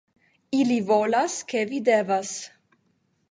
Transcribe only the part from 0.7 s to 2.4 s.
volas ke vi devas-